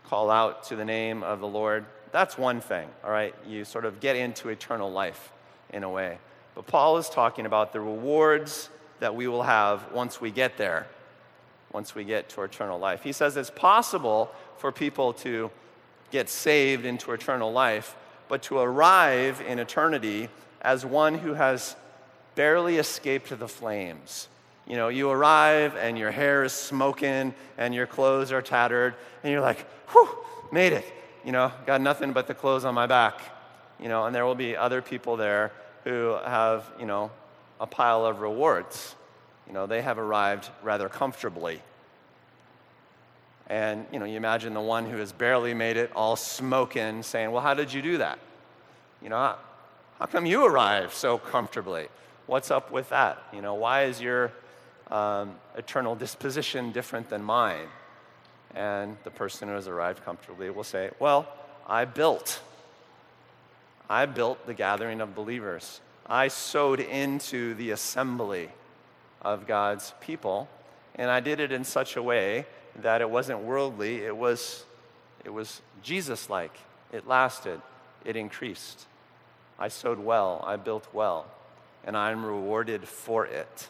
[0.07, 1.85] call out to the name of the Lord.
[2.13, 3.35] That's one thing, all right?
[3.47, 5.33] You sort of get into eternal life
[5.73, 6.19] in a way.
[6.55, 10.87] But Paul is talking about the rewards that we will have once we get there,
[11.73, 13.03] once we get to eternal life.
[13.03, 15.51] He says it's possible for people to
[16.11, 17.97] get saved into eternal life,
[18.29, 20.29] but to arrive in eternity
[20.63, 21.75] as one who has
[22.37, 24.29] barely escaped the flames.
[24.67, 29.33] You know, you arrive and your hair is smoking and your clothes are tattered, and
[29.33, 30.09] you're like, whew,
[30.53, 30.85] made it.
[31.25, 33.21] You know, got nothing but the clothes on my back.
[33.81, 35.53] You know, and there will be other people there
[35.85, 37.11] who have, you know,
[37.61, 38.95] a pile of rewards.
[39.47, 41.61] You know, they have arrived rather comfortably.
[43.47, 47.31] And, you know, you imagine the one who has barely made it all smoking saying,
[47.31, 48.19] Well, how did you do that?
[49.03, 49.37] You know,
[49.99, 51.89] how, come you arrived so comfortably?
[52.27, 53.23] What's up with that?
[53.35, 54.33] You know, why is your
[54.91, 57.69] um, eternal disposition different than mine?
[58.55, 61.29] And the person who has arrived comfortably will say, Well,
[61.67, 62.41] I built
[63.89, 65.81] I built the gathering of believers.
[66.07, 68.51] I sowed into the assembly
[69.23, 70.49] of God's people,
[70.95, 74.65] and I did it in such a way that it wasn't worldly, it was,
[75.25, 76.57] it was Jesus like.
[76.93, 77.61] It lasted,
[78.05, 78.87] it increased.
[79.59, 81.27] I sowed well, I built well,
[81.85, 83.69] and I'm rewarded for it.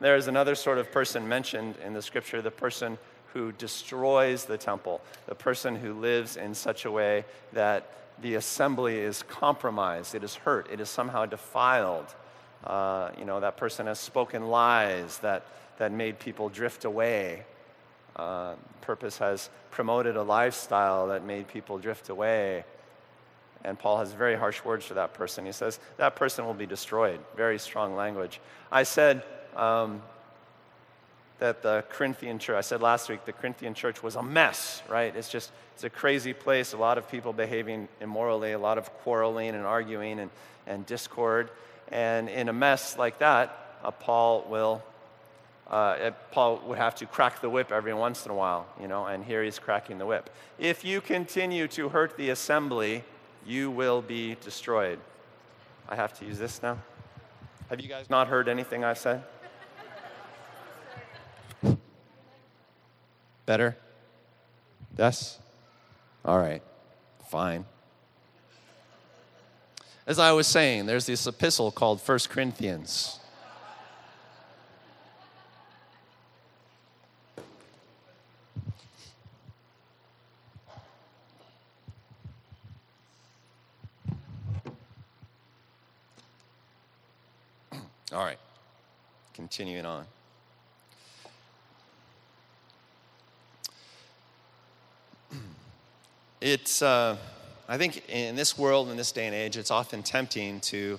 [0.00, 2.98] There is another sort of person mentioned in the scripture the person
[3.32, 7.90] who destroys the temple, the person who lives in such a way that
[8.22, 12.14] the assembly is compromised, it is hurt, it is somehow defiled.
[12.64, 15.46] Uh, you know, that person has spoken lies that,
[15.78, 17.44] that made people drift away.
[18.16, 22.64] Uh, purpose has promoted a lifestyle that made people drift away.
[23.64, 25.46] And Paul has very harsh words for that person.
[25.46, 27.20] He says, that person will be destroyed.
[27.36, 28.40] Very strong language.
[28.72, 29.22] I said
[29.56, 30.02] um,
[31.38, 35.14] that the Corinthian church, I said last week, the Corinthian church was a mess, right?
[35.14, 38.92] It's just, it's a crazy place, a lot of people behaving immorally, a lot of
[38.98, 40.30] quarreling and arguing and,
[40.66, 41.50] and discord.
[41.92, 44.82] And in a mess like that, uh, Paul will,
[45.70, 49.06] uh, Paul would have to crack the whip every once in a while, you know,
[49.06, 50.30] and here he's cracking the whip.
[50.58, 53.04] If you continue to hurt the assembly,
[53.46, 54.98] you will be destroyed.
[55.88, 56.78] I have to use this now.
[57.70, 59.22] Have you guys not heard anything I've said?
[63.48, 63.78] Better?
[64.98, 65.38] Yes?
[66.22, 66.60] All right,
[67.30, 67.64] fine.
[70.06, 73.18] As I was saying, there's this epistle called 1 Corinthians.
[88.12, 88.38] All right,
[89.32, 90.04] continuing on.
[96.50, 97.18] It's, uh,
[97.68, 100.98] I think in this world, in this day and age, it's often tempting to,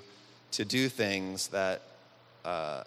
[0.51, 1.81] to do things that
[2.45, 2.83] uh,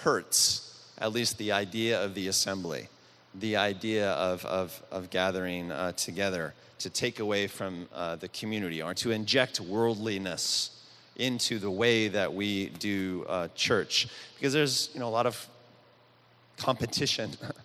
[0.00, 2.88] hurts at least the idea of the assembly,
[3.34, 8.80] the idea of, of, of gathering uh, together, to take away from uh, the community,
[8.80, 10.82] or to inject worldliness
[11.16, 14.08] into the way that we do uh, church.
[14.34, 15.46] Because there's you know, a lot of
[16.56, 17.32] competition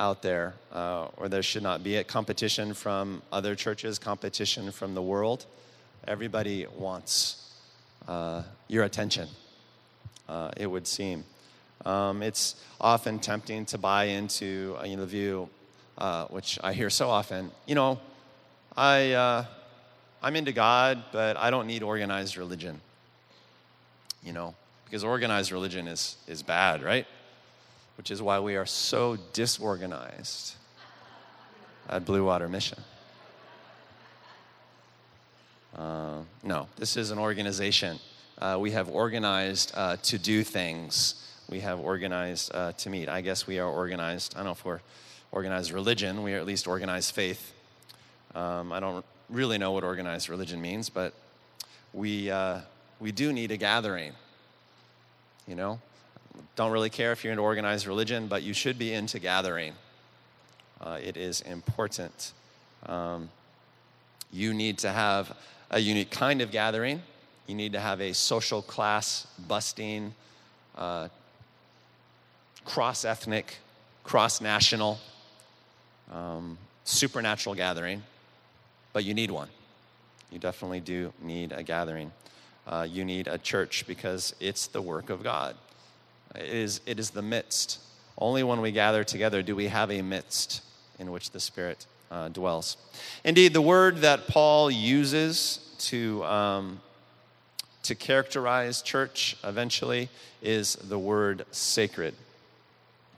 [0.00, 4.94] out there, uh, or there should not be a competition from other churches, competition from
[4.94, 5.44] the world.
[6.08, 7.54] Everybody wants
[8.08, 9.28] uh, your attention,
[10.28, 11.24] uh, it would seem.
[11.84, 15.48] Um, it's often tempting to buy into uh, you know, the view,
[15.98, 18.00] uh, which I hear so often, you know,
[18.76, 19.44] I, uh,
[20.22, 22.80] I'm into God, but I don't need organized religion.
[24.22, 27.06] You know, because organized religion is, is bad, right?
[28.00, 30.54] Which is why we are so disorganized
[31.86, 32.78] at Blue Water Mission.
[35.76, 37.98] Uh, no, this is an organization.
[38.38, 41.30] Uh, we have organized uh, to do things.
[41.50, 43.10] We have organized uh, to meet.
[43.10, 44.32] I guess we are organized.
[44.34, 44.80] I don't know if we're
[45.30, 46.22] organized religion.
[46.22, 47.52] We are at least organized faith.
[48.34, 51.12] Um, I don't really know what organized religion means, but
[51.92, 52.60] we, uh,
[52.98, 54.14] we do need a gathering.
[55.46, 55.80] You know,
[56.56, 59.72] don't really care if you're into organized religion, but you should be into gathering.
[60.80, 62.32] Uh, it is important.
[62.86, 63.28] Um,
[64.32, 65.36] you need to have
[65.70, 67.02] a unique kind of gathering.
[67.46, 70.14] You need to have a social class busting,
[70.76, 71.08] uh,
[72.64, 73.58] cross ethnic,
[74.04, 74.98] cross national,
[76.12, 78.02] um, supernatural gathering,
[78.92, 79.48] but you need one.
[80.30, 82.12] You definitely do need a gathering.
[82.66, 85.56] Uh, you need a church because it's the work of God.
[86.34, 87.78] It is, it is the midst.
[88.18, 90.62] Only when we gather together do we have a midst
[90.98, 92.76] in which the Spirit uh, dwells.
[93.24, 96.80] Indeed, the word that Paul uses to, um,
[97.84, 100.08] to characterize church eventually
[100.42, 102.14] is the word sacred.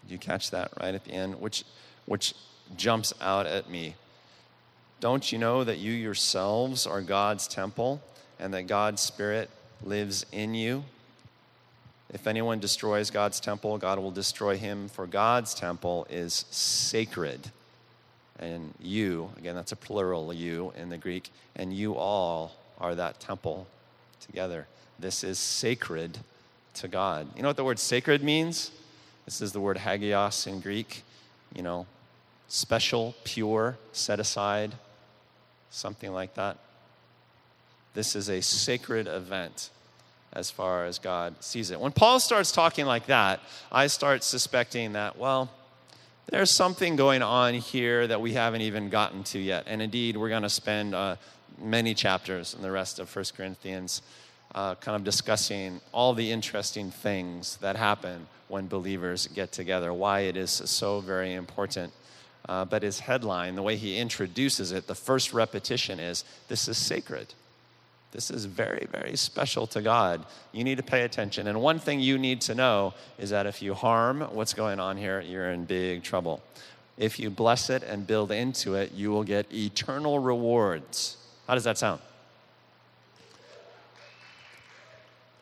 [0.09, 1.41] You catch that right at the end?
[1.41, 1.65] Which,
[2.07, 2.35] which
[2.77, 3.95] jumps out at me.
[5.01, 8.01] Don't you know that you yourselves are God's temple
[8.39, 9.51] and that God's Spirit
[9.83, 10.85] lives in you?
[12.13, 17.51] If anyone destroys God's temple, God will destroy him, for God's temple is sacred.
[18.39, 23.19] And you, again, that's a plural you in the Greek, and you all are that
[23.19, 23.67] temple
[24.21, 24.67] together.
[24.99, 26.19] This is sacred
[26.75, 27.29] to God.
[27.35, 28.71] You know what the word sacred means?
[29.25, 31.03] This is the word hagios in Greek.
[31.55, 31.87] You know,
[32.49, 34.73] special, pure, set aside,
[35.71, 36.59] something like that.
[37.95, 39.71] This is a sacred event
[40.33, 41.81] as far as God sees it.
[41.81, 43.41] When Paul starts talking like that,
[43.71, 45.51] I start suspecting that, well,
[46.27, 49.65] there's something going on here that we haven't even gotten to yet.
[49.67, 51.17] And indeed, we're going to spend uh,
[51.61, 54.03] many chapters in the rest of 1 Corinthians
[54.55, 60.21] uh, kind of discussing all the interesting things that happen when believers get together, why
[60.21, 61.93] it is so very important.
[62.49, 66.77] Uh, but his headline, the way he introduces it, the first repetition is this is
[66.77, 67.35] sacred.
[68.13, 70.25] This is very, very special to God.
[70.53, 71.47] You need to pay attention.
[71.47, 74.99] And one thing you need to know is that if you harm what's going on
[74.99, 76.43] here, you're in big trouble.
[76.99, 81.17] If you bless it and build into it, you will get eternal rewards.
[81.49, 82.01] How does that sound?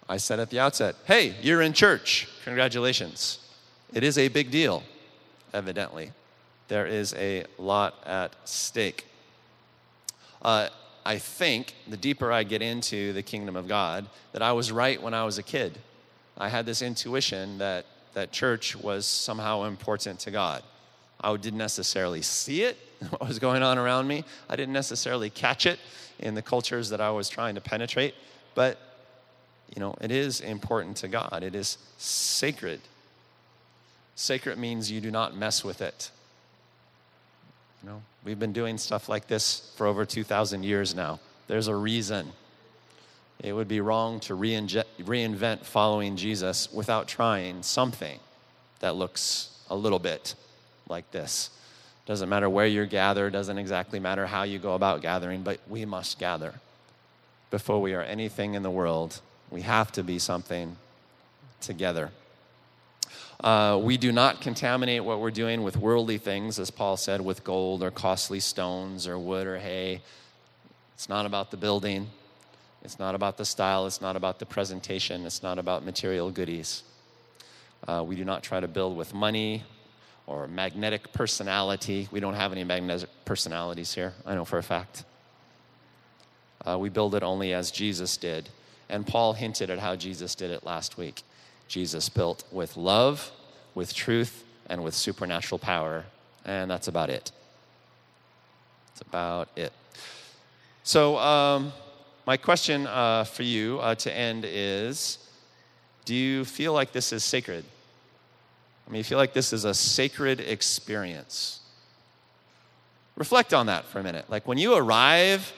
[0.08, 2.28] I said at the outset, hey, you're in church.
[2.44, 3.38] Congratulations.
[3.92, 4.84] It is a big deal,
[5.52, 6.12] evidently.
[6.68, 9.06] There is a lot at stake.
[10.42, 10.68] Uh,
[11.04, 15.00] I think, the deeper I get into the kingdom of God, that I was right
[15.00, 15.78] when I was a kid.
[16.36, 20.62] I had this intuition that that church was somehow important to God.
[21.20, 22.76] I didn't necessarily see it,
[23.10, 24.24] what was going on around me.
[24.48, 25.78] I didn't necessarily catch it
[26.18, 28.14] in the cultures that I was trying to penetrate,
[28.54, 28.78] but
[29.74, 31.42] you know, it is important to God.
[31.42, 32.80] It is sacred.
[34.16, 36.10] Sacred means you do not mess with it.
[37.82, 41.18] Know, we've been doing stuff like this for over 2,000 years now.
[41.46, 42.30] There's a reason.
[43.42, 48.20] It would be wrong to reinvent following Jesus without trying something
[48.80, 50.34] that looks a little bit
[50.88, 51.48] like this.
[52.04, 55.86] Doesn't matter where you're gathered, doesn't exactly matter how you go about gathering, but we
[55.86, 56.54] must gather.
[57.50, 60.76] Before we are anything in the world, we have to be something
[61.62, 62.10] together.
[63.42, 67.42] Uh, we do not contaminate what we're doing with worldly things, as Paul said, with
[67.42, 70.02] gold or costly stones or wood or hay.
[70.94, 72.08] It's not about the building.
[72.82, 73.86] It's not about the style.
[73.86, 75.24] It's not about the presentation.
[75.24, 76.82] It's not about material goodies.
[77.88, 79.62] Uh, we do not try to build with money
[80.26, 82.08] or magnetic personality.
[82.10, 85.04] We don't have any magnetic personalities here, I know for a fact.
[86.66, 88.50] Uh, we build it only as Jesus did.
[88.90, 91.22] And Paul hinted at how Jesus did it last week.
[91.70, 93.30] Jesus built with love,
[93.76, 96.04] with truth, and with supernatural power.
[96.44, 97.30] And that's about it.
[98.88, 99.72] That's about it.
[100.82, 101.72] So, um,
[102.26, 105.18] my question uh, for you uh, to end is
[106.04, 107.64] Do you feel like this is sacred?
[108.86, 111.60] I mean, you feel like this is a sacred experience.
[113.14, 114.24] Reflect on that for a minute.
[114.28, 115.52] Like when you arrive,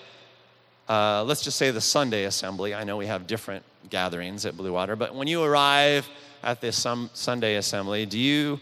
[0.93, 4.75] uh, let's just say the Sunday assembly, I know we have different gatherings at Blue
[4.75, 6.07] Water, but when you arrive
[6.43, 8.61] at this Sunday assembly, do you,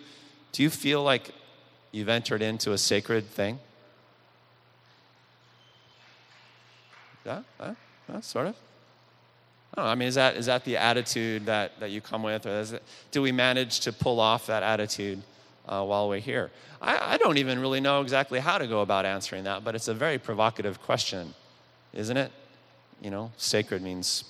[0.52, 1.32] do you feel like
[1.90, 3.58] you've entered into a sacred thing?
[7.26, 7.74] Yeah, uh,
[8.12, 8.56] uh, sort of.
[9.76, 12.46] I, I mean, is that, is that the attitude that, that you come with?
[12.46, 15.20] Or it, do we manage to pull off that attitude
[15.66, 16.52] uh, while we're here?
[16.80, 19.88] I, I don't even really know exactly how to go about answering that, but it's
[19.88, 21.34] a very provocative question,
[21.92, 22.32] isn't it?
[23.00, 24.24] You know, sacred means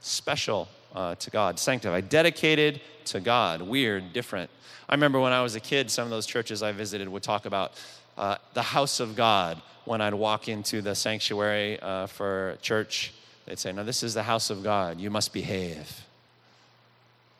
[0.00, 4.50] special uh, to God, sanctified, dedicated to God, weird, different.
[4.88, 7.46] I remember when I was a kid, some of those churches I visited would talk
[7.46, 7.72] about
[8.16, 13.12] uh, the house of God when I'd walk into the sanctuary uh, for church
[13.46, 15.00] They'd say, No, this is the house of God.
[15.00, 16.04] You must behave.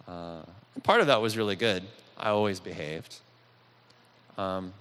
[0.06, 0.42] Uh,
[0.82, 1.82] part of that was really good.
[2.18, 3.16] I always behaved.
[4.36, 4.72] Um,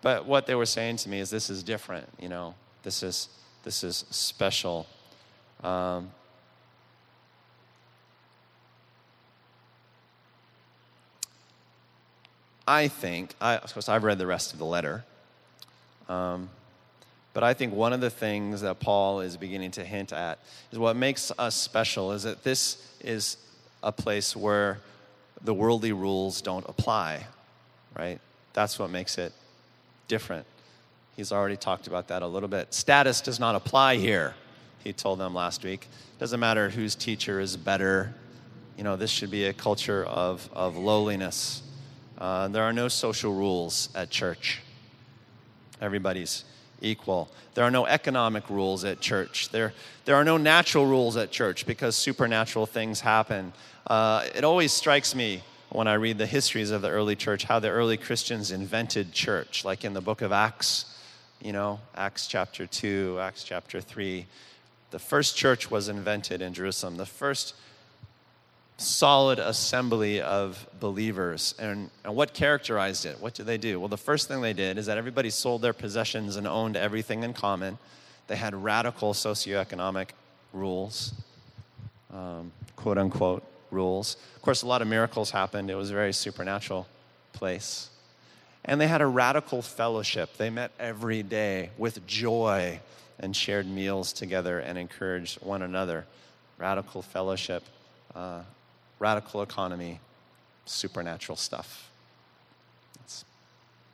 [0.00, 2.08] but what they were saying to me is, This is different.
[2.20, 3.28] You know, this is,
[3.64, 4.86] this is special.
[5.62, 6.10] Um,
[12.66, 15.04] I think, I, of course, I've read the rest of the letter.
[16.08, 16.48] Um,
[17.34, 20.38] but I think one of the things that Paul is beginning to hint at
[20.70, 23.36] is what makes us special is that this is
[23.82, 24.80] a place where
[25.42, 27.26] the worldly rules don't apply,
[27.98, 28.20] right?
[28.52, 29.32] That's what makes it
[30.08, 30.46] different.
[31.16, 32.72] He's already talked about that a little bit.
[32.72, 34.34] Status does not apply here,
[34.82, 35.88] he told them last week.
[36.18, 38.14] Doesn't matter whose teacher is better.
[38.76, 41.62] You know, this should be a culture of, of lowliness.
[42.16, 44.60] Uh, there are no social rules at church.
[45.80, 46.44] Everybody's
[46.80, 47.28] equal.
[47.54, 49.50] There are no economic rules at church.
[49.50, 49.72] There,
[50.04, 53.52] there are no natural rules at church because supernatural things happen.
[53.86, 57.58] Uh, it always strikes me when I read the histories of the early church how
[57.58, 60.86] the early Christians invented church, like in the book of Acts,
[61.42, 64.26] you know, Acts chapter 2, Acts chapter 3.
[64.90, 66.96] The first church was invented in Jerusalem.
[66.96, 67.54] The first
[68.76, 71.54] solid assembly of believers.
[71.58, 73.20] And, and what characterized it?
[73.20, 73.80] What did they do?
[73.80, 77.22] Well, the first thing they did is that everybody sold their possessions and owned everything
[77.22, 77.78] in common.
[78.28, 80.10] They had radical socioeconomic
[80.52, 81.12] rules,
[82.12, 84.16] um, quote unquote rules.
[84.36, 86.86] Of course, a lot of miracles happened, it was a very supernatural
[87.32, 87.88] place.
[88.64, 90.36] And they had a radical fellowship.
[90.36, 92.80] They met every day with joy
[93.18, 96.06] and shared meals together and encouraged one another.
[96.58, 97.64] Radical fellowship.
[98.14, 98.42] Uh,
[99.02, 99.98] radical economy,
[100.64, 101.90] supernatural stuff.
[103.02, 103.24] It's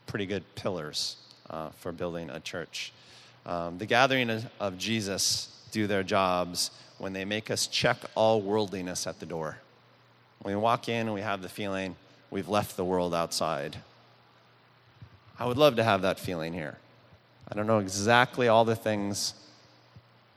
[0.07, 1.17] pretty good pillars
[1.49, 2.93] uh, for building a church.
[3.47, 9.07] Um, the gathering of Jesus do their jobs when they make us check all worldliness
[9.07, 9.59] at the door.
[10.43, 11.97] When we walk in and we have the feeling
[12.31, 13.79] we've left the world outside.
[15.39, 16.79] I would love to have that feeling here.
[17.51, 19.35] I don't know exactly all the things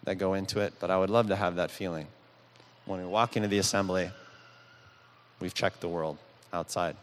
[0.04, 2.08] that go into it, but I would love to have that feeling.
[2.86, 4.12] When we walk into the assembly,
[5.42, 6.20] We've checked the world
[6.54, 6.96] outside.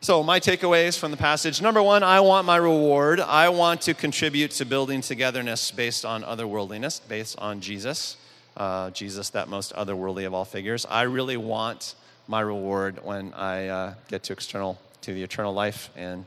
[0.00, 3.18] So, my takeaways from the passage number one, I want my reward.
[3.18, 8.16] I want to contribute to building togetherness based on otherworldliness, based on Jesus,
[8.58, 10.86] uh, Jesus, that most otherworldly of all figures.
[10.88, 11.94] I really want
[12.28, 16.26] my reward when I uh, get to external to the eternal life, and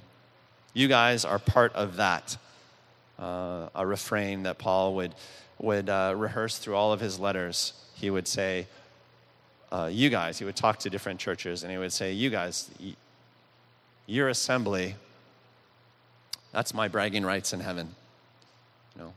[0.73, 2.37] you guys are part of that.
[3.19, 5.13] Uh, a refrain that Paul would
[5.59, 7.73] would uh, rehearse through all of his letters.
[7.93, 8.67] He would say,
[9.71, 12.69] uh, "You guys." He would talk to different churches, and he would say, "You guys,
[14.07, 14.95] your assembly.
[16.51, 17.95] That's my bragging rights in heaven.
[18.95, 19.13] You know,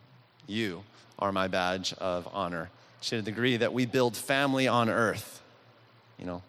[0.47, 0.85] you
[1.19, 2.71] are my badge of honor."
[3.03, 5.43] To the degree that we build family on earth,
[6.19, 6.43] you know,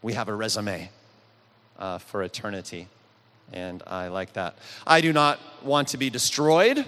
[0.00, 0.90] we have a resume
[1.78, 2.88] uh, for eternity.
[3.52, 4.56] And I like that.
[4.86, 6.84] I do not want to be destroyed.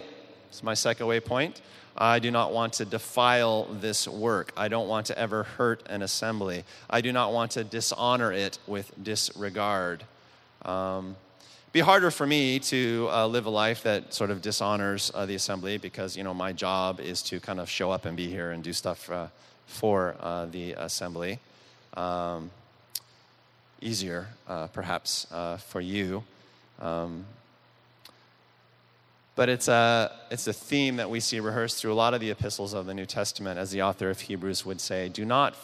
[0.48, 1.60] It's my second way point.
[1.98, 4.52] I do not want to defile this work.
[4.56, 6.64] I don't want to ever hurt an assembly.
[6.90, 10.04] I do not want to dishonor it with disregard.
[10.62, 11.16] Um,
[11.72, 15.34] be harder for me to uh, live a life that sort of dishonors uh, the
[15.34, 18.50] assembly because you know my job is to kind of show up and be here
[18.50, 19.26] and do stuff uh,
[19.66, 21.38] for uh, the assembly.
[21.94, 22.50] Um,
[23.80, 26.24] easier, uh, perhaps, uh, for you.
[26.80, 27.24] Um,
[29.36, 32.30] but it's a, it's a theme that we see rehearsed through a lot of the
[32.30, 35.54] epistles of the New Testament, as the author of Hebrews would say do not,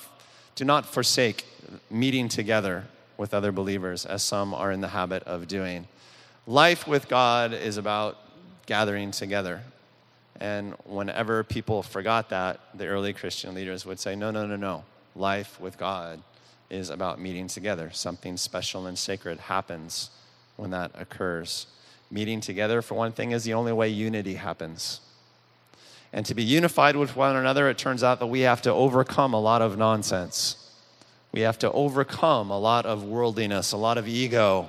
[0.54, 1.46] do not forsake
[1.90, 2.84] meeting together
[3.16, 5.86] with other believers, as some are in the habit of doing.
[6.46, 8.18] Life with God is about
[8.66, 9.62] gathering together.
[10.38, 14.84] And whenever people forgot that, the early Christian leaders would say, no, no, no, no.
[15.14, 16.20] Life with God
[16.68, 17.90] is about meeting together.
[17.92, 20.10] Something special and sacred happens
[20.57, 21.66] when that occurs.
[22.11, 25.00] Meeting together, for one thing, is the only way unity happens.
[26.12, 29.32] And to be unified with one another, it turns out that we have to overcome
[29.32, 30.70] a lot of nonsense.
[31.32, 34.68] We have to overcome a lot of worldliness, a lot of ego.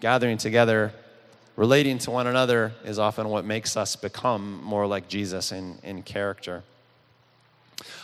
[0.00, 0.92] Gathering together,
[1.56, 6.02] relating to one another, is often what makes us become more like Jesus in, in
[6.02, 6.62] character.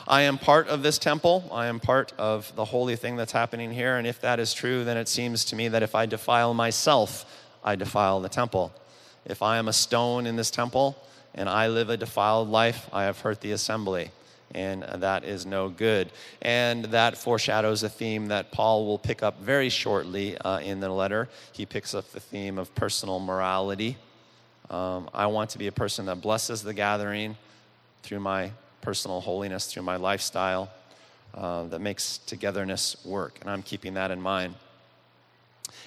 [0.09, 1.49] I am part of this temple.
[1.53, 3.97] I am part of the holy thing that's happening here.
[3.97, 7.25] And if that is true, then it seems to me that if I defile myself,
[7.65, 8.73] I defile the temple.
[9.25, 10.97] If I am a stone in this temple
[11.35, 14.13] and I live a defiled life, I have hurt the assembly.
[14.55, 16.13] And that is no good.
[16.41, 20.89] And that foreshadows a theme that Paul will pick up very shortly uh, in the
[20.89, 21.29] letter.
[21.53, 23.97] He picks up the theme of personal morality.
[24.71, 27.37] Um, I want to be a person that blesses the gathering
[28.03, 28.53] through my
[28.87, 30.71] personal holiness through my lifestyle
[31.35, 33.37] uh, that makes togetherness work.
[33.41, 34.55] And I'm keeping that in mind.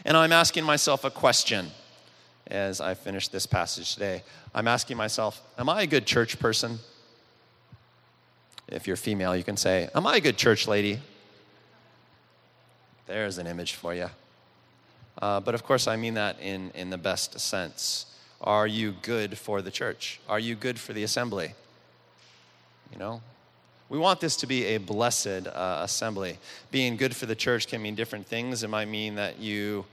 [0.03, 1.67] And I'm asking myself a question
[2.47, 4.21] as I finish this passage today.
[4.53, 6.79] I'm asking myself, Am I a good church person?
[8.67, 10.99] If you're female, you can say, Am I a good church lady?
[13.07, 14.09] There's an image for you.
[15.21, 18.07] Uh, but of course, I mean that in, in the best sense.
[18.41, 20.19] Are you good for the church?
[20.27, 21.53] Are you good for the assembly?
[22.91, 23.21] You know,
[23.89, 26.37] we want this to be a blessed uh, assembly.
[26.71, 28.63] Being good for the church can mean different things.
[28.63, 29.85] It might mean that you,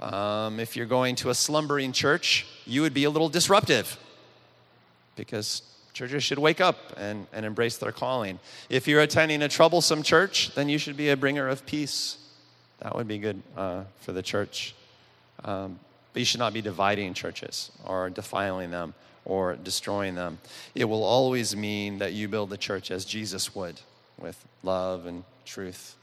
[0.00, 3.98] um, if you're going to a slumbering church, you would be a little disruptive
[5.16, 8.38] because churches should wake up and, and embrace their calling.
[8.68, 12.18] If you're attending a troublesome church, then you should be a bringer of peace.
[12.80, 14.74] That would be good uh, for the church.
[15.44, 15.78] Um,
[16.12, 18.94] but you should not be dividing churches or defiling them
[19.26, 20.38] or destroying them.
[20.74, 23.80] It will always mean that you build the church as Jesus would,
[24.18, 25.96] with love and truth,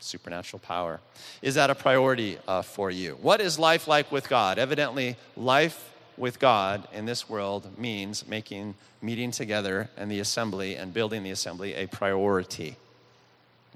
[0.00, 1.00] supernatural power.
[1.40, 3.16] Is that a priority uh, for you?
[3.22, 4.58] What is life like with God?
[4.58, 10.92] Evidently, life with God in this world means making meeting together and the assembly and
[10.92, 12.76] building the assembly a priority.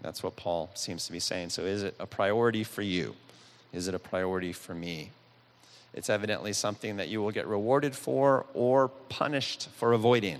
[0.02, 1.50] That's what Paul seems to be saying.
[1.50, 3.14] So, is it a priority for you?
[3.72, 5.10] Is it a priority for me?
[5.92, 10.38] It's evidently something that you will get rewarded for or punished for avoiding.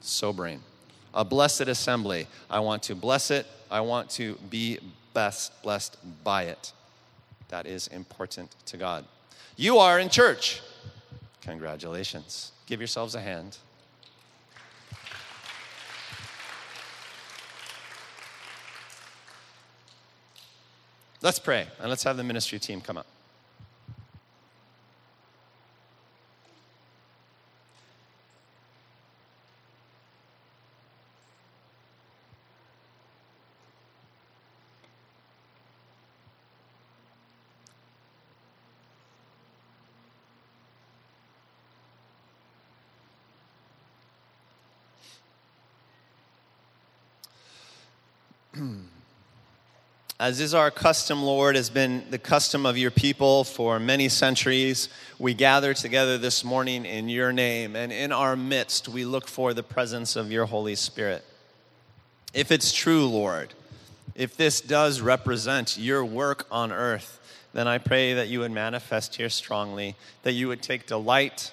[0.00, 0.60] Sobering.
[1.14, 2.26] A blessed assembly.
[2.48, 3.46] I want to bless it.
[3.70, 4.78] I want to be
[5.12, 6.72] best blessed by it.
[7.48, 9.04] That is important to God.
[9.56, 10.62] You are in church.
[11.42, 12.52] Congratulations.
[12.66, 13.58] Give yourselves a hand.
[21.20, 23.06] Let's pray and let's have the ministry team come up.
[50.22, 54.88] As is our custom, Lord, has been the custom of your people for many centuries,
[55.18, 59.52] we gather together this morning in your name, and in our midst, we look for
[59.52, 61.24] the presence of your Holy Spirit.
[62.32, 63.52] If it's true, Lord,
[64.14, 67.18] if this does represent your work on earth,
[67.52, 71.50] then I pray that you would manifest here strongly, that you would take delight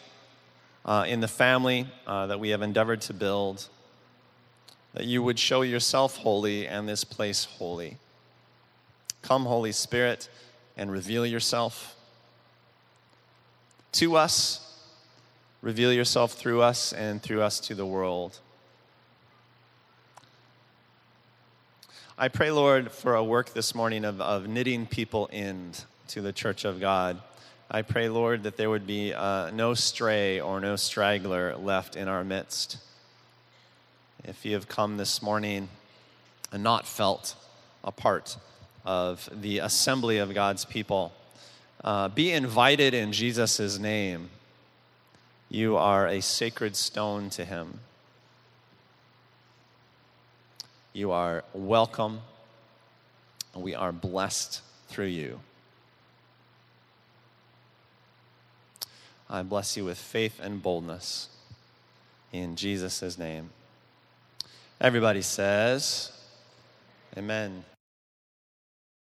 [0.85, 3.67] uh, in the family uh, that we have endeavored to build,
[4.93, 7.97] that you would show yourself holy and this place holy.
[9.21, 10.29] Come, Holy Spirit,
[10.77, 11.95] and reveal yourself
[13.93, 14.79] to us,
[15.61, 18.39] reveal yourself through us, and through us to the world.
[22.17, 25.71] I pray, Lord, for a work this morning of, of knitting people in
[26.09, 27.21] to the church of God.
[27.71, 32.07] I pray, Lord, that there would be uh, no stray or no straggler left in
[32.07, 32.77] our midst.
[34.23, 35.69] If you have come this morning
[36.51, 37.35] and not felt
[37.83, 38.37] a part
[38.85, 41.13] of the assembly of God's people,
[41.83, 44.29] uh, be invited in Jesus' name.
[45.49, 47.79] You are a sacred stone to him.
[50.93, 52.21] You are welcome.
[53.55, 55.39] We are blessed through you.
[59.29, 61.29] I bless you with faith and boldness
[62.31, 63.51] in Jesus' name.
[64.81, 66.11] Everybody says,
[67.17, 67.63] Amen.